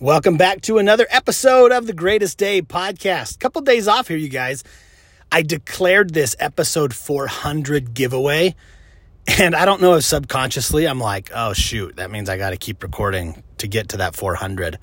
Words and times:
Welcome 0.00 0.36
back 0.36 0.60
to 0.62 0.78
another 0.78 1.06
episode 1.08 1.70
of 1.70 1.86
the 1.86 1.92
Greatest 1.92 2.36
Day 2.36 2.60
podcast. 2.60 3.38
Couple 3.38 3.62
days 3.62 3.86
off 3.86 4.08
here, 4.08 4.16
you 4.16 4.28
guys. 4.28 4.64
I 5.30 5.42
declared 5.42 6.12
this 6.12 6.34
episode 6.40 6.92
400 6.92 7.94
giveaway, 7.94 8.56
and 9.38 9.54
I 9.54 9.64
don't 9.64 9.80
know 9.80 9.94
if 9.94 10.04
subconsciously 10.04 10.86
I'm 10.86 10.98
like, 10.98 11.30
oh 11.32 11.52
shoot, 11.52 11.94
that 11.96 12.10
means 12.10 12.28
I 12.28 12.36
got 12.36 12.50
to 12.50 12.56
keep 12.56 12.82
recording 12.82 13.44
to 13.58 13.68
get 13.68 13.90
to 13.90 13.98
that 13.98 14.16
400. 14.16 14.78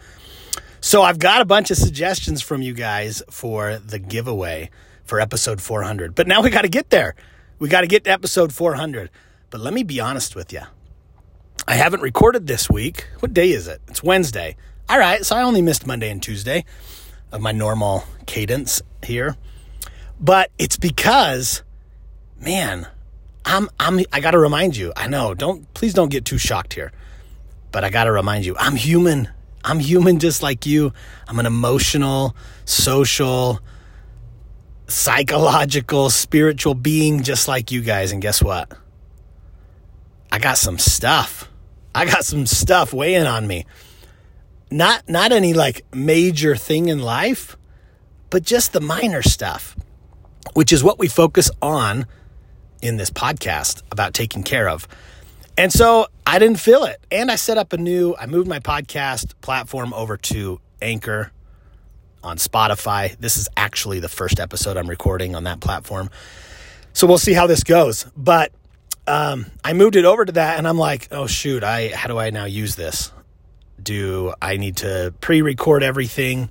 So 0.79 1.01
I've 1.01 1.19
got 1.19 1.41
a 1.41 1.45
bunch 1.45 1.71
of 1.71 1.77
suggestions 1.77 2.41
from 2.41 2.61
you 2.61 2.73
guys 2.73 3.21
for 3.29 3.79
the 3.79 3.99
giveaway 3.99 4.69
for 5.03 5.19
episode 5.19 5.61
400. 5.61 6.15
But 6.15 6.25
now 6.25 6.41
we 6.41 6.49
got 6.49 6.61
to 6.61 6.69
get 6.69 6.89
there. 6.89 7.15
We 7.59 7.67
got 7.67 7.81
to 7.81 7.87
get 7.87 8.05
to 8.05 8.11
episode 8.11 8.53
400. 8.53 9.09
But 9.49 9.59
let 9.59 9.73
me 9.73 9.83
be 9.83 9.99
honest 9.99 10.37
with 10.37 10.53
you. 10.53 10.61
I 11.67 11.75
haven't 11.75 12.01
recorded 12.01 12.47
this 12.47 12.69
week. 12.69 13.07
What 13.19 13.33
day 13.33 13.51
is 13.51 13.67
it? 13.67 13.81
It's 13.89 14.01
Wednesday. 14.01 14.55
All 14.91 14.99
right, 14.99 15.25
so 15.25 15.37
I 15.37 15.43
only 15.43 15.61
missed 15.61 15.87
Monday 15.87 16.09
and 16.09 16.21
Tuesday 16.21 16.65
of 17.31 17.39
my 17.39 17.53
normal 17.53 18.03
cadence 18.25 18.81
here. 19.01 19.37
But 20.19 20.51
it's 20.59 20.75
because 20.75 21.63
man, 22.37 22.89
I'm 23.45 23.69
I'm 23.79 24.01
I 24.11 24.19
got 24.19 24.31
to 24.31 24.37
remind 24.37 24.75
you. 24.75 24.91
I 24.97 25.07
know, 25.07 25.33
don't 25.33 25.73
please 25.73 25.93
don't 25.93 26.09
get 26.09 26.25
too 26.25 26.37
shocked 26.37 26.73
here. 26.73 26.91
But 27.71 27.85
I 27.85 27.89
got 27.89 28.03
to 28.03 28.11
remind 28.11 28.45
you, 28.45 28.57
I'm 28.59 28.75
human. 28.75 29.29
I'm 29.63 29.79
human 29.79 30.19
just 30.19 30.43
like 30.43 30.65
you. 30.65 30.91
I'm 31.25 31.39
an 31.39 31.45
emotional, 31.45 32.35
social, 32.65 33.61
psychological, 34.87 36.09
spiritual 36.09 36.73
being 36.73 37.23
just 37.23 37.47
like 37.47 37.71
you 37.71 37.79
guys 37.79 38.11
and 38.11 38.21
guess 38.21 38.43
what? 38.43 38.69
I 40.33 40.39
got 40.39 40.57
some 40.57 40.77
stuff. 40.77 41.49
I 41.95 42.03
got 42.03 42.25
some 42.25 42.45
stuff 42.45 42.91
weighing 42.91 43.25
on 43.25 43.47
me 43.47 43.65
not 44.71 45.07
not 45.07 45.31
any 45.31 45.53
like 45.53 45.85
major 45.93 46.55
thing 46.55 46.87
in 46.87 46.99
life, 46.99 47.57
but 48.29 48.43
just 48.43 48.73
the 48.73 48.81
minor 48.81 49.21
stuff, 49.21 49.75
which 50.53 50.71
is 50.71 50.83
what 50.83 50.97
we 50.97 51.07
focus 51.07 51.51
on 51.61 52.05
in 52.81 52.97
this 52.97 53.11
podcast 53.11 53.83
about 53.91 54.13
taking 54.13 54.41
care 54.41 54.67
of. 54.69 54.87
And 55.57 55.71
so 55.71 56.07
I 56.25 56.39
didn't 56.39 56.59
feel 56.59 56.85
it. 56.85 56.99
And 57.11 57.29
I 57.29 57.35
set 57.35 57.57
up 57.57 57.73
a 57.73 57.77
new, 57.77 58.15
I 58.17 58.25
moved 58.25 58.47
my 58.47 58.59
podcast 58.59 59.33
platform 59.41 59.93
over 59.93 60.17
to 60.17 60.59
Anchor 60.81 61.31
on 62.23 62.37
Spotify. 62.37 63.17
This 63.17 63.37
is 63.37 63.49
actually 63.57 63.99
the 63.99 64.09
first 64.09 64.39
episode 64.39 64.77
I'm 64.77 64.89
recording 64.89 65.35
on 65.35 65.43
that 65.43 65.59
platform. 65.59 66.09
So 66.93 67.05
we'll 67.05 67.17
see 67.17 67.33
how 67.33 67.47
this 67.47 67.63
goes. 67.63 68.05
But 68.15 68.51
um, 69.07 69.47
I 69.63 69.73
moved 69.73 69.95
it 69.95 70.05
over 70.05 70.25
to 70.25 70.31
that 70.33 70.57
and 70.57 70.67
I'm 70.67 70.77
like, 70.77 71.09
oh 71.11 71.27
shoot, 71.27 71.63
I 71.63 71.89
how 71.89 72.07
do 72.07 72.17
I 72.17 72.29
now 72.29 72.45
use 72.45 72.75
this? 72.75 73.11
Do 73.83 74.33
I 74.41 74.57
need 74.57 74.77
to 74.77 75.13
pre-record 75.21 75.83
everything 75.83 76.49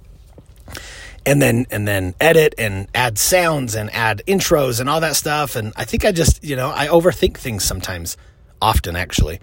and 1.26 1.40
then 1.40 1.66
and 1.70 1.86
then 1.86 2.14
edit 2.20 2.54
and 2.58 2.88
add 2.94 3.18
sounds 3.18 3.74
and 3.74 3.92
add 3.94 4.22
intros 4.26 4.80
and 4.80 4.88
all 4.88 5.00
that 5.00 5.16
stuff 5.16 5.56
and 5.56 5.72
I 5.76 5.84
think 5.84 6.04
I 6.04 6.12
just, 6.12 6.42
you 6.42 6.56
know, 6.56 6.70
I 6.74 6.88
overthink 6.88 7.36
things 7.36 7.64
sometimes, 7.64 8.16
often 8.60 8.96
actually. 8.96 9.40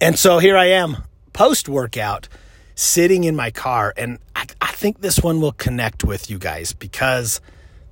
And 0.00 0.18
so 0.18 0.38
here 0.38 0.56
I 0.56 0.66
am 0.66 1.04
post 1.32 1.68
workout 1.68 2.28
sitting 2.74 3.24
in 3.24 3.36
my 3.36 3.50
car 3.50 3.92
and 3.96 4.18
I, 4.34 4.46
I 4.60 4.72
think 4.72 5.00
this 5.00 5.20
one 5.20 5.40
will 5.40 5.52
connect 5.52 6.04
with 6.04 6.30
you 6.30 6.38
guys 6.38 6.72
because 6.72 7.40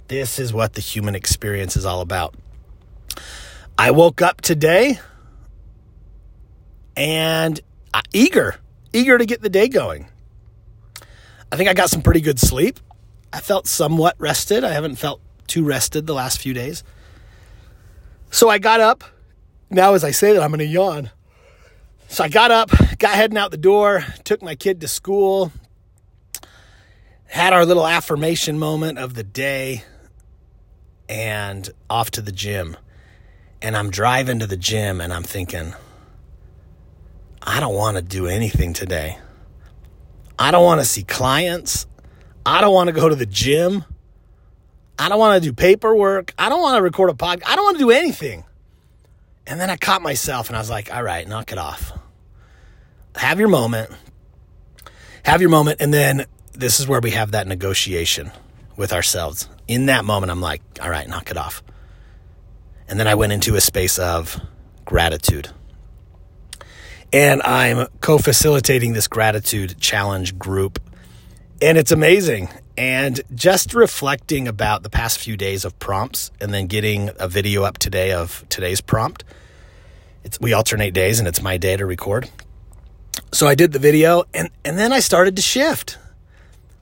this 0.09 0.39
is 0.39 0.53
what 0.53 0.75
the 0.75 0.81
human 0.81 1.15
experience 1.15 1.77
is 1.77 1.85
all 1.85 2.01
about. 2.01 2.35
I 3.77 3.91
woke 3.91 4.23
up 4.23 4.41
today 4.41 4.99
and 6.97 7.61
uh, 7.95 8.03
eager 8.13 8.57
eager 8.99 9.17
to 9.17 9.27
get 9.27 9.41
the 9.41 9.49
day 9.49 9.69
going. 9.69 10.09
I 11.51 11.57
think 11.57 11.69
I 11.69 11.75
got 11.75 11.91
some 11.91 12.03
pretty 12.03 12.21
good 12.21 12.39
sleep. 12.39 12.81
I 13.33 13.41
felt 13.41 13.67
somewhat 13.67 14.17
rested. 14.19 14.65
I 14.65 14.73
haven't 14.73 14.97
felt 14.97 15.21
too 15.47 15.65
rested 15.65 16.07
the 16.07 16.15
last 16.15 16.41
few 16.41 16.53
days. 16.53 16.83
So 18.31 18.49
I 18.49 18.59
got 18.59 18.81
up. 18.81 19.05
Now, 19.71 19.95
as 19.95 20.05
I 20.05 20.11
say 20.11 20.33
that, 20.33 20.43
I'm 20.43 20.51
going 20.51 20.59
to 20.59 20.67
yawn. 20.67 21.11
So 22.09 22.25
I 22.25 22.29
got 22.29 22.51
up, 22.51 22.71
got 22.99 23.15
heading 23.15 23.37
out 23.37 23.51
the 23.51 23.59
door, 23.59 24.05
took 24.25 24.43
my 24.43 24.55
kid 24.55 24.81
to 24.81 24.89
school, 24.89 25.53
had 27.27 27.53
our 27.53 27.67
little 27.67 27.87
affirmation 27.87 28.59
moment 28.59 28.99
of 28.99 29.13
the 29.13 29.23
day, 29.23 29.85
and 31.09 31.69
off 31.91 32.11
to 32.13 32.23
the 32.23 32.33
gym. 32.33 32.77
And 33.61 33.77
I'm 33.77 33.91
driving 33.91 34.39
to 34.39 34.47
the 34.47 34.57
gym 34.57 35.01
and 35.01 35.13
I'm 35.13 35.23
thinking, 35.23 35.75
I 37.49 37.61
don't 37.61 37.75
want 37.75 37.97
to 37.97 38.03
do 38.03 38.27
anything 38.27 38.75
today. 38.75 39.17
I 40.39 40.51
don't 40.51 40.65
want 40.65 40.83
to 40.83 40.85
see 40.85 41.03
clients. 41.03 41.87
I 42.45 42.61
don't 42.61 42.75
want 42.75 42.89
to 42.89 42.93
go 42.93 43.09
to 43.09 43.15
the 43.15 43.25
gym. 43.25 43.87
I 44.99 45.09
don't 45.09 45.19
want 45.19 45.43
to 45.43 45.49
do 45.49 45.55
paperwork. 45.55 46.35
I 46.37 46.51
don't 46.51 46.61
want 46.61 46.77
to 46.77 46.83
record 46.83 47.09
a 47.09 47.15
podcast. 47.15 47.45
I 47.47 47.57
don't 47.57 47.65
want 47.65 47.79
to 47.79 47.85
do 47.85 47.91
anything. 47.91 48.45
And 49.47 49.59
then 49.59 49.71
I 49.71 49.79
caught 49.79 50.03
myself 50.03 50.51
and 50.51 50.57
I 50.57 50.59
was 50.59 50.69
like, 50.69 50.95
all 50.95 51.03
right, 51.03 51.27
knock 51.27 51.51
it 51.51 51.57
off. 51.57 51.99
Have 53.17 53.39
your 53.39 53.49
moment. 53.49 53.93
Have 55.23 55.41
your 55.41 55.51
moment. 55.51 55.81
And 55.81 55.93
then 55.93 56.27
this 56.53 56.79
is 56.79 56.87
where 56.87 57.01
we 57.01 57.13
have 57.13 57.31
that 57.31 57.47
negotiation 57.47 58.31
with 58.77 58.93
ourselves. 58.93 59.49
In 59.67 59.87
that 59.87 60.05
moment, 60.05 60.31
I'm 60.31 60.43
like, 60.43 60.61
all 60.83 60.91
right, 60.91 61.09
knock 61.09 61.31
it 61.31 61.39
off. 61.39 61.63
And 62.89 63.01
then 63.01 63.07
I 63.07 63.15
went 63.15 63.33
into 63.33 63.57
a 63.57 63.61
space 63.63 63.99
of 63.99 64.39
gratitude 64.85 65.49
and 67.13 67.43
I'm 67.43 67.87
co 68.01 68.19
facilitating 68.19 68.93
this 68.93 69.09
gratitude 69.09 69.81
challenge 69.81 70.39
group. 70.39 70.81
And 71.61 71.77
it's 71.79 71.91
amazing. 71.91 72.49
And 72.77 73.21
just 73.35 73.75
reflecting 73.75 74.47
about 74.47 74.83
the 74.83 74.91
past 74.91 75.19
few 75.19 75.37
days 75.37 75.65
of 75.65 75.77
prompts 75.79 76.31
and 76.41 76.55
then 76.55 76.67
getting 76.67 77.11
a 77.19 77.27
video 77.27 77.65
up 77.65 77.79
today 77.79 78.13
of 78.13 78.45
today's 78.49 78.81
prompt. 78.81 79.25
It's, 80.23 80.39
we 80.41 80.53
alternate 80.53 80.95
days 80.95 81.19
and 81.19 81.27
it's 81.27 81.43
my 81.43 81.57
day 81.57 81.77
to 81.77 81.85
record. 81.85 82.31
So 83.33 83.49
I 83.49 83.57
did 83.57 83.73
the 83.73 83.81
video 83.81 84.25
and, 84.33 84.51
and 84.65 84.79
then 84.79 84.93
I 84.93 85.01
started 85.01 85.35
to 85.37 85.43
shift. 85.43 85.99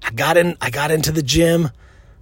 I 0.03 0.11
got 0.11 0.37
in, 0.37 0.57
I 0.61 0.69
got 0.69 0.91
into 0.91 1.13
the 1.13 1.23
gym. 1.23 1.71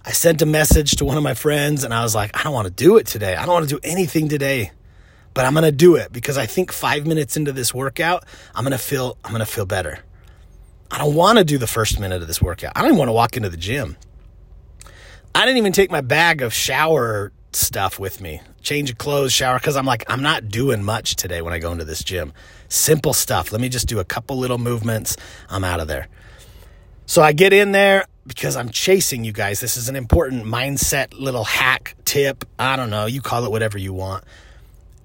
I 0.05 0.11
sent 0.11 0.41
a 0.41 0.45
message 0.45 0.95
to 0.97 1.05
one 1.05 1.17
of 1.17 1.23
my 1.23 1.33
friends 1.33 1.83
and 1.83 1.93
I 1.93 2.03
was 2.03 2.15
like, 2.15 2.39
I 2.39 2.43
don't 2.43 2.53
want 2.53 2.67
to 2.67 2.73
do 2.73 2.95
it 2.95 3.07
today. 3.07 3.35
I 3.35 3.45
don't 3.45 3.53
want 3.53 3.67
to 3.67 3.75
do 3.75 3.81
anything 3.83 4.29
today 4.29 4.71
but 5.35 5.45
I'm 5.45 5.53
going 5.53 5.65
to 5.65 5.71
do 5.71 5.95
it 5.95 6.11
because 6.11 6.39
I 6.39 6.47
think 6.47 6.71
5 6.71 7.05
minutes 7.05 7.37
into 7.37 7.51
this 7.51 7.71
workout, 7.73 8.25
I'm 8.55 8.63
going 8.63 8.71
to 8.71 8.79
feel 8.79 9.17
I'm 9.23 9.31
going 9.31 9.45
to 9.45 9.45
feel 9.45 9.67
better. 9.67 9.99
I 10.89 10.97
don't 10.97 11.13
want 11.13 11.37
to 11.37 11.43
do 11.43 11.59
the 11.59 11.67
first 11.67 11.99
minute 11.99 12.21
of 12.21 12.27
this 12.27 12.41
workout. 12.41 12.71
I 12.75 12.79
don't 12.79 12.89
even 12.89 12.97
want 12.97 13.09
to 13.09 13.13
walk 13.13 13.37
into 13.37 13.49
the 13.49 13.57
gym. 13.57 13.97
I 15.35 15.45
didn't 15.45 15.57
even 15.57 15.73
take 15.73 15.91
my 15.91 16.01
bag 16.01 16.41
of 16.41 16.53
shower 16.53 17.33
stuff 17.51 17.99
with 17.99 18.21
me. 18.21 18.41
Change 18.61 18.89
of 18.89 18.97
clothes, 18.97 19.33
shower 19.33 19.59
cuz 19.59 19.75
I'm 19.75 19.85
like 19.85 20.05
I'm 20.09 20.23
not 20.23 20.47
doing 20.47 20.83
much 20.83 21.17
today 21.17 21.41
when 21.41 21.53
I 21.53 21.59
go 21.59 21.71
into 21.71 21.85
this 21.85 22.03
gym. 22.03 22.33
Simple 22.69 23.13
stuff. 23.13 23.51
Let 23.51 23.61
me 23.61 23.69
just 23.69 23.87
do 23.87 23.99
a 23.99 24.05
couple 24.05 24.37
little 24.37 24.57
movements. 24.57 25.17
I'm 25.49 25.63
out 25.63 25.81
of 25.81 25.87
there. 25.87 26.07
So 27.05 27.21
I 27.21 27.33
get 27.33 27.51
in 27.51 27.73
there 27.73 28.05
because 28.25 28.55
I'm 28.55 28.69
chasing 28.69 29.23
you 29.25 29.33
guys. 29.33 29.59
This 29.59 29.75
is 29.75 29.89
an 29.89 29.95
important 29.95 30.45
mindset 30.45 31.13
little 31.13 31.43
hack 31.43 31.95
tip. 32.05 32.45
I 32.57 32.77
don't 32.77 32.89
know, 32.89 33.05
you 33.05 33.21
call 33.21 33.43
it 33.43 33.51
whatever 33.51 33.77
you 33.77 33.93
want. 33.93 34.23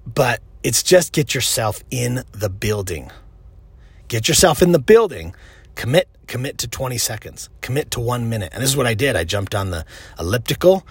But 0.05 0.41
it's 0.63 0.83
just 0.83 1.11
get 1.11 1.33
yourself 1.33 1.83
in 1.91 2.23
the 2.31 2.49
building. 2.49 3.11
Get 4.07 4.27
yourself 4.27 4.61
in 4.61 4.71
the 4.71 4.79
building. 4.79 5.35
Commit 5.75 6.07
commit 6.27 6.57
to 6.59 6.67
20 6.67 6.97
seconds. 6.97 7.49
Commit 7.61 7.91
to 7.91 7.99
1 7.99 8.29
minute. 8.29 8.51
And 8.53 8.61
this 8.61 8.69
is 8.69 8.77
what 8.77 8.87
I 8.87 8.93
did. 8.93 9.15
I 9.15 9.23
jumped 9.23 9.53
on 9.53 9.69
the 9.69 9.85
elliptical 10.19 10.85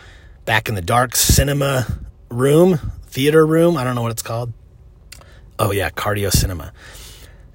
back 0.45 0.69
in 0.69 0.75
the 0.75 0.83
dark 0.83 1.17
cinema 1.17 1.87
room, 2.31 2.79
theater 3.07 3.47
room, 3.47 3.77
I 3.77 3.85
don't 3.85 3.95
know 3.95 4.03
what 4.03 4.13
it's 4.13 4.23
called. 4.23 4.53
Oh 5.59 5.73
yeah, 5.73 5.91
cardio 5.91 6.31
cinema. 6.31 6.73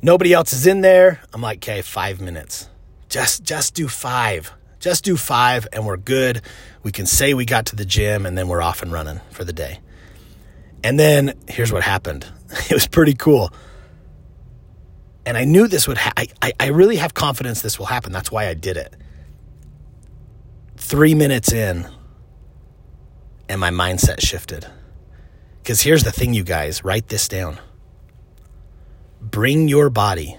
Nobody 0.02 0.34
else 0.34 0.54
is 0.54 0.68
in 0.68 0.82
there. 0.82 1.22
I'm 1.34 1.42
like, 1.42 1.58
"Okay, 1.58 1.82
5 1.82 2.22
minutes. 2.22 2.70
Just 3.10 3.44
just 3.44 3.74
do 3.74 3.88
5. 3.88 4.54
Just 4.80 5.04
do 5.04 5.18
5 5.18 5.68
and 5.74 5.86
we're 5.86 5.98
good. 5.98 6.42
We 6.84 6.92
can 6.92 7.08
say 7.08 7.34
we 7.34 7.46
got 7.46 7.66
to 7.68 7.75
the 7.75 7.86
gym 7.86 8.25
and 8.25 8.38
then 8.38 8.48
we're 8.48 8.62
off 8.62 8.84
and 8.84 8.92
running 8.92 9.22
for 9.31 9.44
the 9.44 9.54
day." 9.54 9.80
And 10.86 11.00
then 11.00 11.34
here's 11.48 11.74
what 11.74 11.82
happened. 11.82 12.28
It 12.70 12.74
was 12.74 12.88
pretty 12.88 13.16
cool. 13.16 13.52
And 15.26 15.36
I 15.36 15.44
knew 15.44 15.68
this 15.68 15.88
would 15.88 15.98
happen. 15.98 16.28
I, 16.44 16.54
I 16.60 16.68
really 16.68 16.98
have 16.98 17.16
confidence 17.16 17.62
this 17.62 17.80
will 17.80 17.88
happen. 17.88 18.14
That's 18.14 18.32
why 18.32 18.48
I 18.48 18.54
did 18.54 18.78
it. 18.78 18.94
Three 20.78 21.16
minutes 21.16 21.52
in, 21.52 21.88
and 23.50 23.60
my 23.60 23.72
mindset 23.72 24.22
shifted. 24.22 24.68
Because 25.58 25.82
here's 25.82 26.04
the 26.04 26.12
thing, 26.12 26.36
you 26.36 26.44
guys 26.44 26.84
write 26.84 27.08
this 27.08 27.28
down. 27.28 27.58
Bring 29.20 29.68
your 29.68 29.90
body, 29.90 30.38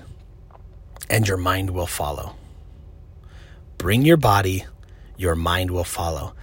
and 1.11 1.27
your 1.27 1.39
mind 1.39 1.71
will 1.71 1.89
follow. 1.89 2.37
Bring 3.79 4.03
your 4.03 4.17
body, 4.17 4.65
your 5.17 5.35
mind 5.35 5.73
will 5.73 5.85
follow. 5.85 6.35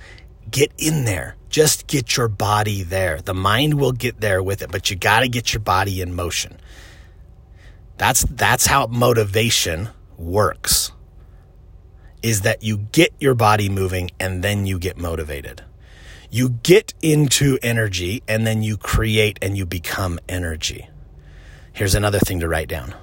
Get 0.51 0.73
in 0.77 1.05
there 1.05 1.37
just 1.53 1.87
get 1.87 2.17
your 2.17 2.29
body 2.29 2.83
there. 2.83 3.21
The 3.21 3.35
mind 3.35 3.75
will 3.75 3.93
get 3.93 4.21
there 4.21 4.43
with 4.43 4.63
it, 4.63 4.71
but 4.73 4.89
you 4.91 4.97
got 4.97 5.21
to 5.21 5.29
get 5.29 5.53
your 5.53 5.61
body 5.61 6.01
in 6.01 6.15
motion. 6.15 6.57
That's 7.97 8.25
that's 8.29 8.67
how 8.67 8.87
motivation 8.87 9.89
works. 10.17 10.91
is 12.23 12.41
that 12.41 12.63
you 12.63 12.77
get 12.77 13.13
your 13.19 13.35
body 13.35 13.69
moving 13.69 14.11
and 14.19 14.43
then 14.43 14.65
you 14.65 14.79
get 14.79 14.97
motivated. 14.97 15.63
You 16.31 16.49
get 16.63 16.93
into 17.01 17.59
energy 17.63 18.23
and 18.27 18.47
then 18.47 18.63
you 18.63 18.77
create 18.77 19.39
and 19.41 19.57
you 19.57 19.65
become 19.65 20.19
energy. 20.29 20.89
Here's 21.73 21.95
another 21.95 22.19
thing 22.19 22.39
to 22.41 22.47
write 22.49 22.69
down. 22.69 22.95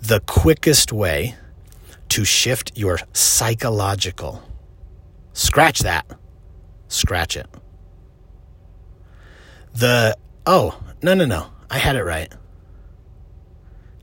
The 0.00 0.20
quickest 0.20 0.92
way 0.92 1.36
to 2.10 2.24
shift 2.24 2.72
your 2.76 3.00
psychological, 3.12 4.42
scratch 5.32 5.80
that, 5.80 6.06
scratch 6.88 7.36
it. 7.36 7.46
The, 9.76 10.16
oh, 10.46 10.80
no, 11.02 11.12
no, 11.12 11.26
no, 11.26 11.48
I 11.68 11.76
had 11.76 11.96
it 11.96 12.02
right. 12.02 12.32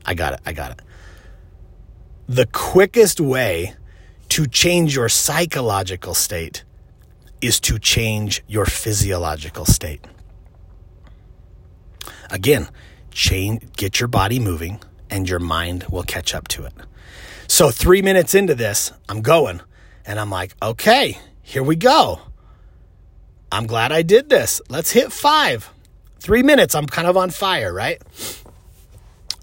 I 0.06 0.14
got 0.14 0.34
it, 0.34 0.40
I 0.46 0.52
got 0.52 0.70
it. 0.70 0.82
The 2.28 2.46
quickest 2.46 3.20
way 3.20 3.74
to 4.28 4.46
change 4.46 4.94
your 4.94 5.08
psychological 5.08 6.14
state 6.14 6.62
is 7.40 7.58
to 7.60 7.80
change 7.80 8.44
your 8.46 8.66
physiological 8.66 9.64
state. 9.64 10.04
Again, 12.30 12.68
change, 13.10 13.64
get 13.76 13.98
your 13.98 14.08
body 14.08 14.38
moving 14.38 14.80
and 15.10 15.28
your 15.28 15.40
mind 15.40 15.86
will 15.90 16.04
catch 16.04 16.36
up 16.36 16.46
to 16.48 16.66
it. 16.66 16.72
So, 17.48 17.72
three 17.72 18.00
minutes 18.00 18.32
into 18.34 18.54
this, 18.54 18.92
I'm 19.08 19.22
going 19.22 19.60
and 20.06 20.20
I'm 20.20 20.30
like, 20.30 20.54
okay, 20.62 21.18
here 21.42 21.64
we 21.64 21.74
go. 21.74 22.20
I'm 23.54 23.68
glad 23.68 23.92
I 23.92 24.02
did 24.02 24.28
this. 24.28 24.60
Let's 24.68 24.90
hit 24.90 25.12
five. 25.12 25.70
Three 26.18 26.42
minutes, 26.42 26.74
I'm 26.74 26.86
kind 26.86 27.06
of 27.06 27.16
on 27.16 27.30
fire, 27.30 27.72
right? 27.72 28.02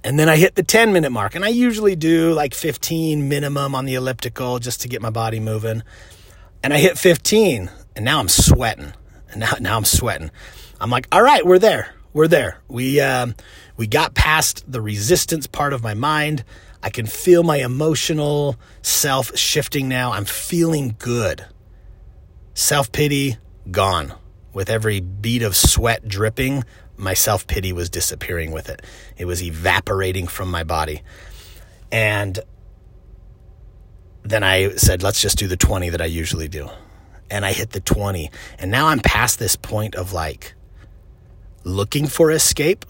And 0.04 0.20
then 0.20 0.28
I 0.28 0.36
hit 0.36 0.56
the 0.56 0.64
10 0.64 0.92
minute 0.92 1.12
mark, 1.12 1.34
and 1.34 1.46
I 1.46 1.48
usually 1.48 1.96
do 1.96 2.34
like 2.34 2.54
15 2.54 3.30
minimum 3.30 3.74
on 3.74 3.86
the 3.86 3.96
elliptical 3.96 4.60
just 4.60 4.82
to 4.82 4.90
get 4.90 5.02
my 5.02 5.12
body 5.12 5.40
moving. 5.40 5.82
And 6.62 6.74
I 6.74 6.80
hit 6.80 6.98
15, 6.98 7.72
and 7.96 8.04
now 8.04 8.20
I'm 8.20 8.28
sweating. 8.28 8.92
And 9.30 9.40
now, 9.40 9.54
now 9.62 9.78
I'm 9.78 9.86
sweating. 9.86 10.30
I'm 10.82 10.90
like, 10.90 11.08
all 11.14 11.24
right, 11.24 11.46
we're 11.46 11.60
there. 11.60 11.94
We're 12.12 12.28
there. 12.28 12.60
We, 12.68 13.00
um, 13.00 13.34
we 13.78 13.88
got 13.88 14.14
past 14.14 14.70
the 14.70 14.82
resistance 14.82 15.48
part 15.48 15.72
of 15.72 15.84
my 15.84 15.94
mind. 15.94 16.44
I 16.84 16.90
can 16.90 17.06
feel 17.06 17.44
my 17.44 17.58
emotional 17.64 18.58
self 18.82 19.38
shifting 19.38 19.88
now. 19.88 20.12
I'm 20.12 20.26
feeling 20.26 20.98
good. 21.00 21.46
Self 22.54 22.92
pity 22.92 23.38
gone. 23.70 24.14
With 24.54 24.70
every 24.70 25.00
bead 25.00 25.44
of 25.44 25.56
sweat 25.56 26.08
dripping, 26.08 26.64
my 26.98 27.14
self 27.14 27.48
pity 27.48 27.74
was 27.74 27.90
disappearing 27.90 28.52
with 28.52 28.70
it. 28.70 28.82
It 29.18 29.26
was 29.26 29.42
evaporating 29.42 30.28
from 30.28 30.52
my 30.52 30.64
body. 30.64 31.02
And 31.92 32.40
then 34.24 34.44
I 34.44 34.76
said, 34.76 35.04
let's 35.04 35.22
just 35.22 35.38
do 35.38 35.48
the 35.48 35.58
20 35.58 35.90
that 35.90 36.02
I 36.02 36.06
usually 36.06 36.48
do. 36.48 36.70
And 37.30 37.46
I 37.46 37.54
hit 37.54 37.72
the 37.72 37.80
20. 37.80 38.30
And 38.60 38.72
now 38.72 38.88
I'm 38.88 39.00
past 39.00 39.40
this 39.40 39.56
point 39.56 39.96
of 39.96 40.14
like 40.14 40.54
looking 41.64 42.08
for 42.08 42.30
escape. 42.32 42.86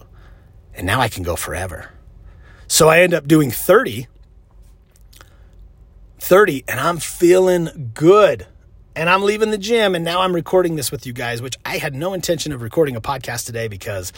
And 0.74 0.86
now 0.86 1.00
I 1.00 1.08
can 1.08 1.22
go 1.22 1.36
forever. 1.36 1.90
So 2.66 2.88
I 2.88 3.00
end 3.00 3.14
up 3.14 3.26
doing 3.26 3.50
30. 3.50 4.08
30, 6.18 6.64
and 6.68 6.78
I'm 6.78 6.98
feeling 6.98 7.90
good 7.94 8.46
and 8.94 9.08
I'm 9.08 9.22
leaving 9.22 9.50
the 9.50 9.58
gym 9.58 9.94
and 9.94 10.04
now 10.04 10.20
I'm 10.20 10.34
recording 10.34 10.76
this 10.76 10.90
with 10.90 11.06
you 11.06 11.12
guys, 11.12 11.40
which 11.40 11.56
I 11.64 11.78
had 11.78 11.94
no 11.94 12.12
intention 12.12 12.52
of 12.52 12.62
recording 12.62 12.96
a 12.96 13.00
podcast 13.00 13.46
today 13.46 13.68
because 13.68 14.12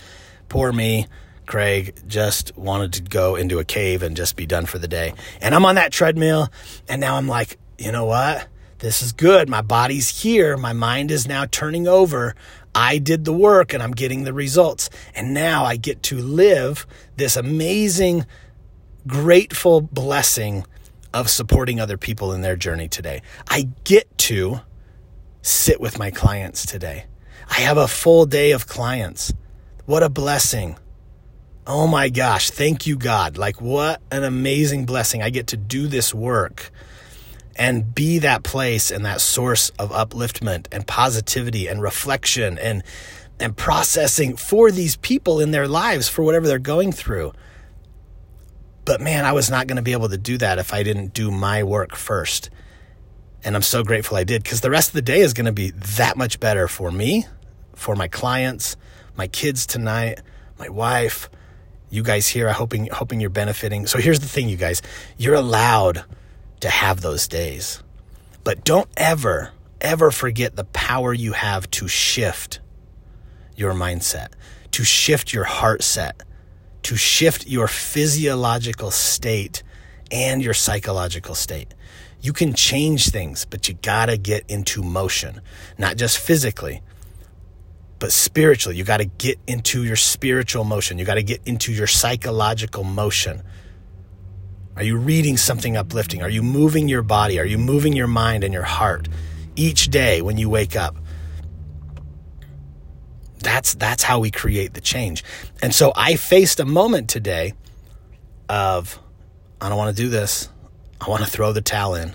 poor 0.48 0.72
me, 0.72 1.06
Craig, 1.46 1.94
just 2.06 2.56
wanted 2.56 2.94
to 2.94 3.02
go 3.02 3.36
into 3.36 3.58
a 3.58 3.64
cave 3.64 4.02
and 4.02 4.16
just 4.16 4.36
be 4.36 4.46
done 4.46 4.66
for 4.66 4.78
the 4.78 4.88
day. 4.88 5.14
And 5.40 5.54
I'm 5.54 5.64
on 5.64 5.76
that 5.76 5.92
treadmill 5.92 6.48
and 6.88 7.00
now 7.00 7.16
I'm 7.16 7.28
like, 7.28 7.58
you 7.78 7.92
know 7.92 8.04
what? 8.04 8.48
This 8.78 9.02
is 9.02 9.12
good. 9.12 9.48
My 9.48 9.62
body's 9.62 10.22
here. 10.22 10.56
My 10.56 10.72
mind 10.72 11.10
is 11.10 11.26
now 11.26 11.46
turning 11.46 11.86
over. 11.86 12.34
I 12.74 12.98
did 12.98 13.24
the 13.24 13.32
work 13.32 13.72
and 13.72 13.82
I'm 13.82 13.92
getting 13.92 14.24
the 14.24 14.32
results. 14.32 14.90
And 15.14 15.32
now 15.32 15.64
I 15.64 15.76
get 15.76 16.02
to 16.04 16.18
live 16.18 16.86
this 17.16 17.36
amazing, 17.36 18.26
grateful 19.06 19.80
blessing 19.80 20.66
of 21.14 21.30
supporting 21.30 21.80
other 21.80 21.96
people 21.96 22.32
in 22.32 22.42
their 22.42 22.56
journey 22.56 22.88
today. 22.88 23.22
I 23.48 23.68
get 23.84 24.18
to 24.18 24.60
sit 25.42 25.80
with 25.80 25.96
my 25.96 26.10
clients 26.10 26.66
today. 26.66 27.06
I 27.48 27.60
have 27.60 27.76
a 27.76 27.86
full 27.86 28.26
day 28.26 28.50
of 28.50 28.66
clients. 28.66 29.32
What 29.86 30.02
a 30.02 30.08
blessing. 30.08 30.76
Oh 31.66 31.86
my 31.86 32.08
gosh. 32.08 32.50
Thank 32.50 32.86
you, 32.86 32.96
God. 32.96 33.38
Like, 33.38 33.60
what 33.60 34.02
an 34.10 34.24
amazing 34.24 34.86
blessing. 34.86 35.22
I 35.22 35.30
get 35.30 35.46
to 35.48 35.56
do 35.56 35.86
this 35.86 36.12
work 36.12 36.72
and 37.54 37.94
be 37.94 38.18
that 38.18 38.42
place 38.42 38.90
and 38.90 39.04
that 39.06 39.20
source 39.20 39.70
of 39.78 39.90
upliftment 39.90 40.66
and 40.72 40.84
positivity 40.84 41.68
and 41.68 41.80
reflection 41.80 42.58
and, 42.58 42.82
and 43.38 43.56
processing 43.56 44.36
for 44.36 44.72
these 44.72 44.96
people 44.96 45.40
in 45.40 45.52
their 45.52 45.68
lives 45.68 46.08
for 46.08 46.24
whatever 46.24 46.48
they're 46.48 46.58
going 46.58 46.90
through. 46.90 47.32
But 48.84 49.00
man, 49.00 49.24
I 49.24 49.32
was 49.32 49.50
not 49.50 49.66
going 49.66 49.76
to 49.76 49.82
be 49.82 49.92
able 49.92 50.10
to 50.10 50.18
do 50.18 50.38
that 50.38 50.58
if 50.58 50.74
I 50.74 50.82
didn't 50.82 51.14
do 51.14 51.30
my 51.30 51.62
work 51.62 51.96
first. 51.96 52.50
And 53.42 53.54
I'm 53.54 53.62
so 53.62 53.82
grateful 53.82 54.16
I 54.16 54.24
did 54.24 54.42
because 54.42 54.60
the 54.60 54.70
rest 54.70 54.88
of 54.90 54.94
the 54.94 55.02
day 55.02 55.20
is 55.20 55.32
going 55.32 55.46
to 55.46 55.52
be 55.52 55.70
that 55.70 56.16
much 56.16 56.40
better 56.40 56.68
for 56.68 56.90
me, 56.90 57.26
for 57.74 57.94
my 57.94 58.08
clients, 58.08 58.76
my 59.16 59.26
kids 59.26 59.66
tonight, 59.66 60.20
my 60.58 60.68
wife, 60.68 61.28
you 61.90 62.02
guys 62.02 62.28
here. 62.28 62.48
I'm 62.48 62.54
hoping, 62.54 62.88
hoping 62.90 63.20
you're 63.20 63.30
benefiting. 63.30 63.86
So 63.86 63.98
here's 63.98 64.20
the 64.20 64.28
thing, 64.28 64.48
you 64.48 64.56
guys 64.56 64.82
you're 65.16 65.34
allowed 65.34 66.04
to 66.60 66.68
have 66.68 67.00
those 67.00 67.28
days. 67.28 67.82
But 68.42 68.64
don't 68.64 68.88
ever, 68.96 69.52
ever 69.80 70.10
forget 70.10 70.56
the 70.56 70.64
power 70.64 71.14
you 71.14 71.32
have 71.32 71.70
to 71.72 71.88
shift 71.88 72.60
your 73.56 73.72
mindset, 73.72 74.28
to 74.72 74.84
shift 74.84 75.32
your 75.32 75.44
heart 75.44 75.82
set 75.82 76.22
to 76.84 76.96
shift 76.96 77.46
your 77.46 77.68
physiological 77.68 78.90
state 78.90 79.62
and 80.10 80.42
your 80.42 80.54
psychological 80.54 81.34
state. 81.34 81.74
You 82.20 82.32
can 82.32 82.54
change 82.54 83.10
things, 83.10 83.44
but 83.44 83.68
you 83.68 83.74
gotta 83.82 84.16
get 84.16 84.44
into 84.48 84.82
motion, 84.82 85.40
not 85.76 85.96
just 85.96 86.18
physically, 86.18 86.82
but 87.98 88.12
spiritually. 88.12 88.76
You 88.76 88.84
gotta 88.84 89.04
get 89.04 89.38
into 89.46 89.84
your 89.84 89.96
spiritual 89.96 90.64
motion. 90.64 90.98
You 90.98 91.04
gotta 91.04 91.22
get 91.22 91.40
into 91.44 91.72
your 91.72 91.86
psychological 91.86 92.84
motion. 92.84 93.42
Are 94.76 94.82
you 94.82 94.96
reading 94.96 95.36
something 95.36 95.76
uplifting? 95.76 96.22
Are 96.22 96.28
you 96.28 96.42
moving 96.42 96.88
your 96.88 97.02
body? 97.02 97.38
Are 97.38 97.44
you 97.44 97.58
moving 97.58 97.92
your 97.92 98.08
mind 98.08 98.44
and 98.44 98.52
your 98.52 98.64
heart 98.64 99.08
each 99.56 99.88
day 99.88 100.20
when 100.20 100.36
you 100.36 100.50
wake 100.50 100.76
up? 100.76 100.96
That's 103.44 103.74
that's 103.74 104.02
how 104.02 104.18
we 104.18 104.30
create 104.30 104.74
the 104.74 104.80
change. 104.80 105.22
And 105.62 105.74
so 105.74 105.92
I 105.94 106.16
faced 106.16 106.58
a 106.58 106.64
moment 106.64 107.08
today 107.08 107.52
of 108.48 108.98
I 109.60 109.68
don't 109.68 109.78
want 109.78 109.96
to 109.96 110.02
do 110.02 110.08
this. 110.08 110.48
I 111.00 111.08
want 111.08 111.24
to 111.24 111.30
throw 111.30 111.52
the 111.52 111.60
towel 111.60 111.94
in. 111.94 112.14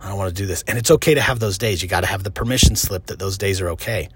I 0.00 0.08
don't 0.08 0.18
want 0.18 0.34
to 0.34 0.42
do 0.42 0.46
this. 0.46 0.62
And 0.66 0.76
it's 0.76 0.90
okay 0.90 1.14
to 1.14 1.20
have 1.20 1.38
those 1.38 1.58
days. 1.58 1.82
You 1.82 1.88
got 1.88 2.00
to 2.00 2.06
have 2.06 2.24
the 2.24 2.30
permission 2.30 2.76
slip 2.76 3.06
that 3.06 3.18
those 3.18 3.38
days 3.38 3.60
are 3.60 3.70
okay. 3.70 4.08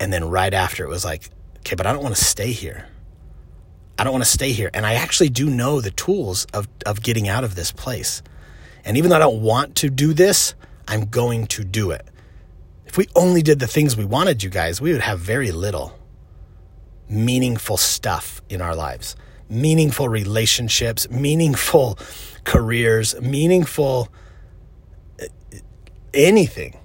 And 0.00 0.12
then 0.12 0.28
right 0.28 0.52
after 0.52 0.84
it 0.84 0.88
was 0.88 1.04
like, 1.04 1.30
okay, 1.58 1.74
but 1.74 1.86
I 1.86 1.92
don't 1.92 2.02
want 2.02 2.16
to 2.16 2.24
stay 2.24 2.52
here. 2.52 2.86
I 3.98 4.04
don't 4.04 4.12
want 4.12 4.24
to 4.24 4.30
stay 4.30 4.52
here. 4.52 4.70
And 4.74 4.84
I 4.84 4.94
actually 4.94 5.28
do 5.28 5.48
know 5.48 5.80
the 5.80 5.90
tools 5.90 6.46
of, 6.52 6.68
of 6.84 7.02
getting 7.02 7.28
out 7.28 7.44
of 7.44 7.54
this 7.54 7.72
place. 7.72 8.22
And 8.84 8.96
even 8.96 9.10
though 9.10 9.16
I 9.16 9.20
don't 9.20 9.42
want 9.42 9.76
to 9.76 9.90
do 9.90 10.12
this, 10.12 10.54
I'm 10.86 11.06
going 11.06 11.46
to 11.48 11.64
do 11.64 11.92
it. 11.92 12.06
If 12.86 12.96
we 12.96 13.08
only 13.14 13.42
did 13.42 13.58
the 13.58 13.66
things 13.66 13.96
we 13.96 14.04
wanted, 14.04 14.42
you 14.42 14.50
guys, 14.50 14.80
we 14.80 14.92
would 14.92 15.02
have 15.02 15.18
very 15.18 15.52
little 15.52 15.98
meaningful 17.08 17.76
stuff 17.76 18.40
in 18.48 18.60
our 18.60 18.74
lives 18.74 19.16
meaningful 19.48 20.08
relationships, 20.08 21.08
meaningful 21.08 21.96
careers, 22.42 23.20
meaningful 23.20 24.08
uh, 25.22 25.26
anything 26.12 26.76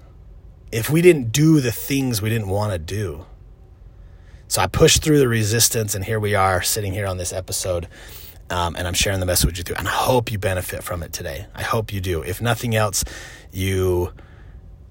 if 0.72 0.90
we 0.90 1.02
didn't 1.02 1.32
do 1.32 1.60
the 1.60 1.72
things 1.72 2.22
we 2.22 2.30
didn't 2.30 2.50
want 2.50 2.72
to 2.72 2.78
do. 2.78 3.26
So 4.48 4.62
I 4.62 4.68
pushed 4.68 5.02
through 5.02 5.20
the 5.20 5.28
resistance, 5.28 5.96
and 5.96 6.04
here 6.04 6.20
we 6.20 6.36
are 6.36 6.62
sitting 6.62 6.94
here 6.94 7.08
on 7.08 7.18
this 7.18 7.34
episode. 7.34 7.88
Um, 8.50 8.76
and 8.76 8.86
I'm 8.86 8.94
sharing 8.94 9.22
the 9.22 9.26
message 9.26 9.58
with 9.58 9.70
you. 9.70 9.76
And 9.76 9.88
I 9.88 9.92
hope 9.92 10.30
you 10.30 10.38
benefit 10.38 10.84
from 10.84 11.04
it 11.04 11.14
today. 11.14 11.48
I 11.56 11.64
hope 11.64 11.94
you 11.94 12.02
do. 12.02 12.22
If 12.22 12.42
nothing 12.42 12.76
else, 12.76 13.06
you 13.54 14.12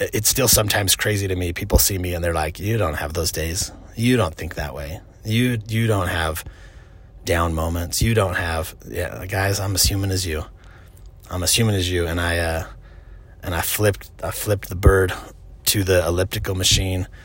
it's 0.01 0.29
still 0.29 0.49
sometimes 0.49 0.97
crazy 0.97 1.29
to 1.29 1.37
me. 1.37 1.53
People 1.53 1.79
see 1.79 1.99
me 1.99 2.15
and 2.15 2.25
they're 2.25 2.35
like, 2.35 2.59
"You 2.59 2.79
don't 2.79 2.95
have 2.95 3.13
those 3.13 3.31
days. 3.31 3.71
You 3.97 4.17
don't 4.17 4.35
think 4.35 4.55
that 4.55 4.75
way. 4.75 5.01
You 5.25 5.59
you 5.69 5.87
don't 5.87 6.09
have 6.09 6.45
down 7.25 7.55
moments. 7.55 8.01
You 8.01 8.15
don't 8.15 8.37
have 8.37 8.75
yeah, 8.89 9.25
guys. 9.27 9.61
I'm 9.61 9.75
as 9.75 9.85
human 9.85 10.11
as 10.11 10.27
you. 10.27 10.45
I'm 11.31 11.43
as 11.43 11.55
human 11.55 11.75
as 11.75 11.91
you." 11.91 12.07
And 12.07 12.21
I 12.21 12.39
uh, 12.39 12.67
and 13.43 13.55
I 13.55 13.61
flipped 13.61 14.11
I 14.23 14.31
flipped 14.31 14.69
the 14.69 14.77
bird 14.77 15.13
to 15.67 15.85
the 15.85 16.05
elliptical 16.07 16.55
machine. 16.55 17.07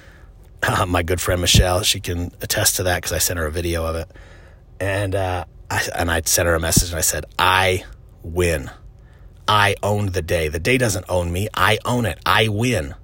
Uh, 0.68 0.84
my 0.84 1.04
good 1.04 1.22
friend 1.22 1.42
Michelle, 1.42 1.84
she 1.84 2.00
can 2.00 2.32
attest 2.42 2.78
to 2.78 2.84
that 2.84 2.96
because 2.96 3.12
I 3.12 3.20
sent 3.20 3.38
her 3.38 3.46
a 3.46 3.52
video 3.52 3.86
of 3.86 3.96
it, 3.98 4.10
and 4.80 5.14
uh, 5.14 5.46
I 5.70 5.84
and 5.96 6.10
I 6.10 6.24
sent 6.26 6.48
her 6.48 6.56
a 6.56 6.60
message 6.60 6.90
and 6.90 6.98
I 6.98 7.02
said, 7.02 7.26
"I 7.38 7.84
win. 8.24 8.72
I 9.48 9.76
owned 9.84 10.10
the 10.10 10.22
day. 10.22 10.48
The 10.48 10.60
day 10.60 10.78
doesn't 10.78 11.06
own 11.08 11.32
me. 11.32 11.48
I 11.54 11.78
own 11.86 12.06
it. 12.06 12.20
I 12.26 12.48
win. 12.48 12.96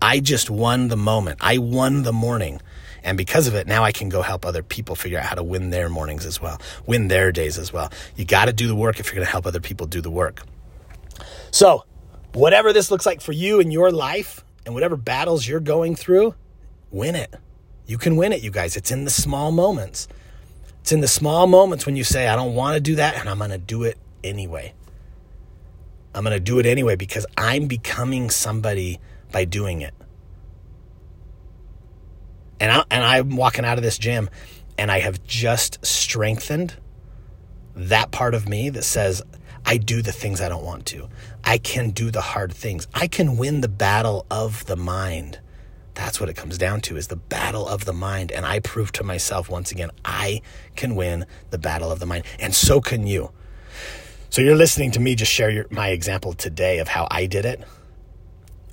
I 0.00 0.20
just 0.20 0.50
won 0.50 0.88
the 0.88 0.96
moment. 0.96 1.38
I 1.40 1.58
won 1.58 2.02
the 2.02 2.12
morning. 2.12 2.60
And 3.02 3.16
because 3.16 3.46
of 3.46 3.54
it, 3.54 3.66
now 3.66 3.84
I 3.84 3.92
can 3.92 4.08
go 4.08 4.22
help 4.22 4.44
other 4.44 4.62
people 4.62 4.94
figure 4.94 5.18
out 5.18 5.26
how 5.26 5.34
to 5.34 5.42
win 5.42 5.70
their 5.70 5.88
mornings 5.88 6.26
as 6.26 6.40
well, 6.40 6.60
win 6.86 7.08
their 7.08 7.32
days 7.32 7.58
as 7.58 7.72
well. 7.72 7.90
You 8.16 8.24
got 8.24 8.46
to 8.46 8.52
do 8.52 8.66
the 8.66 8.74
work 8.74 9.00
if 9.00 9.06
you're 9.06 9.14
going 9.14 9.26
to 9.26 9.30
help 9.30 9.46
other 9.46 9.60
people 9.60 9.86
do 9.86 10.00
the 10.00 10.10
work. 10.10 10.42
So, 11.50 11.84
whatever 12.32 12.72
this 12.72 12.90
looks 12.90 13.06
like 13.06 13.20
for 13.20 13.32
you 13.32 13.60
in 13.60 13.70
your 13.70 13.90
life 13.90 14.44
and 14.64 14.74
whatever 14.74 14.96
battles 14.96 15.46
you're 15.46 15.60
going 15.60 15.96
through, 15.96 16.34
win 16.90 17.14
it. 17.14 17.34
You 17.86 17.98
can 17.98 18.16
win 18.16 18.32
it, 18.32 18.42
you 18.42 18.50
guys. 18.50 18.76
It's 18.76 18.90
in 18.90 19.04
the 19.04 19.10
small 19.10 19.50
moments. 19.50 20.06
It's 20.80 20.92
in 20.92 21.00
the 21.00 21.08
small 21.08 21.46
moments 21.46 21.86
when 21.86 21.96
you 21.96 22.04
say, 22.04 22.28
I 22.28 22.36
don't 22.36 22.54
want 22.54 22.74
to 22.74 22.80
do 22.80 22.96
that, 22.96 23.16
and 23.16 23.28
I'm 23.28 23.38
going 23.38 23.50
to 23.50 23.58
do 23.58 23.82
it 23.82 23.98
anyway. 24.22 24.74
I'm 26.14 26.24
going 26.24 26.36
to 26.36 26.40
do 26.40 26.58
it 26.58 26.66
anyway 26.66 26.96
because 26.96 27.26
I'm 27.36 27.66
becoming 27.66 28.30
somebody 28.30 28.98
by 29.32 29.44
doing 29.44 29.80
it. 29.80 29.94
And, 32.58 32.70
I, 32.72 32.84
and 32.90 33.04
I'm 33.04 33.36
walking 33.36 33.64
out 33.64 33.78
of 33.78 33.84
this 33.84 33.96
gym 33.96 34.28
and 34.76 34.90
I 34.90 35.00
have 35.00 35.24
just 35.24 35.84
strengthened 35.84 36.76
that 37.74 38.10
part 38.10 38.34
of 38.34 38.48
me 38.48 38.70
that 38.70 38.82
says, 38.82 39.22
I 39.64 39.76
do 39.76 40.02
the 40.02 40.12
things 40.12 40.40
I 40.40 40.48
don't 40.48 40.64
want 40.64 40.86
to. 40.86 41.08
I 41.44 41.58
can 41.58 41.90
do 41.90 42.10
the 42.10 42.20
hard 42.20 42.52
things. 42.52 42.88
I 42.92 43.06
can 43.06 43.36
win 43.36 43.60
the 43.60 43.68
battle 43.68 44.26
of 44.30 44.66
the 44.66 44.76
mind. 44.76 45.38
That's 45.94 46.18
what 46.18 46.28
it 46.28 46.36
comes 46.36 46.56
down 46.56 46.80
to 46.82 46.96
is 46.96 47.08
the 47.08 47.16
battle 47.16 47.68
of 47.68 47.84
the 47.84 47.92
mind 47.92 48.32
and 48.32 48.46
I 48.46 48.60
prove 48.60 48.90
to 48.92 49.04
myself 49.04 49.50
once 49.50 49.70
again 49.70 49.90
I 50.04 50.40
can 50.76 50.94
win 50.94 51.26
the 51.50 51.58
battle 51.58 51.92
of 51.92 51.98
the 51.98 52.06
mind 52.06 52.24
and 52.38 52.54
so 52.54 52.80
can 52.80 53.06
you. 53.06 53.32
So 54.30 54.42
you're 54.42 54.56
listening 54.56 54.92
to 54.92 55.00
me 55.00 55.16
just 55.16 55.32
share 55.32 55.50
your, 55.50 55.66
my 55.70 55.88
example 55.88 56.32
today 56.32 56.78
of 56.78 56.86
how 56.86 57.08
I 57.10 57.26
did 57.26 57.44
it. 57.44 57.62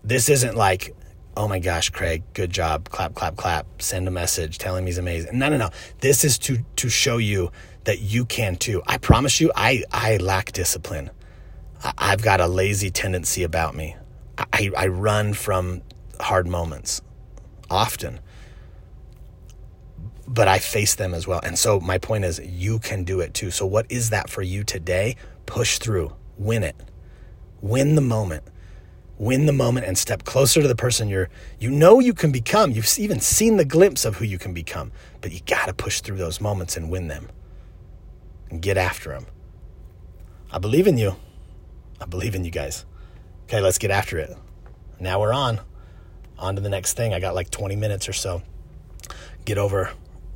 This 0.04 0.30
isn't 0.30 0.56
like 0.56 0.96
oh 1.36 1.48
my 1.48 1.60
gosh, 1.60 1.92
Craig, 1.92 2.24
good 2.34 2.50
job. 2.50 2.90
Clap, 2.90 3.14
clap, 3.14 3.36
clap. 3.36 3.68
Send 3.80 4.08
a 4.08 4.12
message, 4.12 4.58
tell 4.58 4.76
him 4.76 4.88
he's 4.88 4.98
amazing. 4.98 5.38
No, 5.38 5.50
no, 5.50 5.58
no. 5.58 5.70
This 6.00 6.24
is 6.24 6.38
to 6.40 6.60
to 6.78 6.90
show 6.90 7.18
you 7.18 7.52
that 7.84 8.00
you 8.00 8.26
can 8.26 8.56
too. 8.56 8.82
I 8.88 8.98
promise 8.98 9.40
you, 9.40 9.52
I 9.56 9.84
I 9.92 10.18
lack 10.18 10.52
discipline. 10.52 11.12
I, 11.84 12.10
have 12.10 12.24
got 12.24 12.42
a 12.42 12.48
lazy 12.48 12.90
tendency 12.90 13.44
about 13.44 13.76
me. 13.76 13.96
I, 14.38 14.72
I 14.76 14.88
run 14.88 15.34
from 15.34 15.84
hard 16.20 16.48
moments 16.48 17.02
often. 17.70 18.20
But 20.28 20.48
I 20.48 20.58
face 20.58 20.96
them 20.96 21.14
as 21.14 21.28
well. 21.28 21.40
And 21.44 21.58
so 21.58 21.80
my 21.80 22.00
point 22.00 22.26
is 22.26 22.40
you 22.44 22.80
can 22.80 23.04
do 23.04 23.20
it 23.20 23.36
too. 23.36 23.52
So 23.52 23.66
what 23.68 23.86
is 23.90 24.10
that 24.10 24.28
for 24.28 24.42
you 24.42 24.64
today? 24.64 25.16
Push 25.48 25.80
through. 25.80 26.14
Win 26.38 26.62
it. 26.62 26.76
Win 27.62 27.96
the 27.96 28.02
moment. 28.02 28.44
Win 29.18 29.48
the 29.48 29.54
moment 29.54 29.88
and 29.88 29.98
step 29.98 30.24
closer 30.26 30.62
to 30.62 30.68
the 30.68 30.76
person 30.76 31.08
you're 31.08 31.30
you 31.60 31.72
know 31.72 32.00
you 32.00 32.14
can 32.14 32.32
become. 32.32 32.70
You've 32.70 33.00
even 33.00 33.20
seen 33.20 33.58
the 33.58 33.66
glimpse 33.66 34.06
of 34.06 34.18
who 34.18 34.26
you 34.26 34.38
can 34.38 34.54
become 34.54 34.92
but 35.22 35.32
you 35.32 35.40
got 35.48 35.66
to 35.66 35.74
push 35.74 36.02
through 36.02 36.18
those 36.18 36.40
moments 36.40 36.78
and 36.78 36.92
win 36.92 37.08
them. 37.08 37.30
And 38.52 38.62
get 38.62 38.78
after 38.78 39.10
them 39.10 39.26
i 40.50 40.60
believe 40.60 40.88
in 40.88 40.98
you. 40.98 41.16
I 42.00 42.06
believe 42.06 42.36
in 42.36 42.46
you 42.46 42.52
guys. 42.52 42.86
Okay 43.46 43.60
let's 43.60 43.80
get 43.80 43.90
after 43.90 44.20
it. 44.20 44.30
Now 45.00 45.20
we're 45.20 45.34
on. 45.34 45.62
On 46.38 46.56
to 46.56 46.62
the 46.62 46.70
next 46.70 46.94
thing. 46.94 47.16
I 47.16 47.20
got 47.20 47.34
like 47.34 47.50
20 47.50 47.76
minutes 47.76 48.08
or 48.08 48.14
so. 48.14 48.44
Get 49.46 49.58
over 49.58 49.92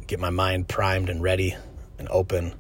get 0.08 0.20
my 0.20 0.30
mind 0.32 0.68
primed 0.68 1.10
and 1.10 1.22
ready 1.22 1.56
and 2.00 2.08
open 2.10 2.54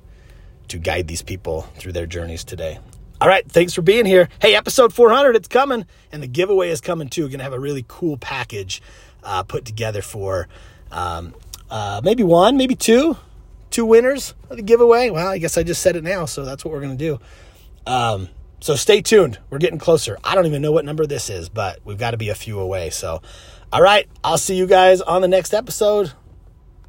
to 0.71 0.79
guide 0.79 1.07
these 1.07 1.21
people 1.21 1.61
through 1.77 1.93
their 1.93 2.07
journeys 2.07 2.43
today 2.43 2.79
all 3.21 3.27
right, 3.27 3.47
thanks 3.47 3.75
for 3.75 3.83
being 3.83 4.07
here. 4.07 4.29
Hey, 4.41 4.55
episode 4.55 4.91
400, 4.91 5.35
it's 5.35 5.47
coming, 5.47 5.85
and 6.11 6.23
the 6.23 6.27
giveaway 6.27 6.71
is 6.71 6.81
coming 6.81 7.07
too. 7.07 7.27
Going 7.27 7.37
to 7.37 7.43
have 7.43 7.53
a 7.53 7.59
really 7.59 7.85
cool 7.87 8.17
package 8.17 8.81
uh, 9.23 9.43
put 9.43 9.63
together 9.63 10.01
for 10.01 10.47
um, 10.91 11.35
uh, 11.69 12.01
maybe 12.03 12.23
one, 12.23 12.57
maybe 12.57 12.73
two, 12.73 13.17
two 13.69 13.85
winners 13.85 14.33
of 14.49 14.57
the 14.57 14.63
giveaway. 14.63 15.11
Well, 15.11 15.27
I 15.27 15.37
guess 15.37 15.55
I 15.55 15.61
just 15.61 15.83
said 15.83 15.95
it 15.95 16.03
now, 16.03 16.25
so 16.25 16.43
that's 16.43 16.65
what 16.65 16.73
we're 16.73 16.81
going 16.81 16.97
to 16.97 17.05
do. 17.05 17.19
Um, 17.85 18.29
so 18.59 18.75
stay 18.75 19.03
tuned. 19.03 19.37
We're 19.51 19.59
getting 19.59 19.77
closer. 19.77 20.17
I 20.23 20.33
don't 20.33 20.47
even 20.47 20.63
know 20.63 20.71
what 20.71 20.83
number 20.83 21.05
this 21.05 21.29
is, 21.29 21.47
but 21.47 21.79
we've 21.85 21.99
got 21.99 22.11
to 22.11 22.17
be 22.17 22.29
a 22.29 22.35
few 22.35 22.59
away. 22.59 22.89
So, 22.89 23.21
all 23.71 23.83
right, 23.83 24.07
I'll 24.23 24.39
see 24.39 24.55
you 24.55 24.65
guys 24.65 24.99
on 24.99 25.21
the 25.21 25.27
next 25.27 25.53
episode. 25.53 26.13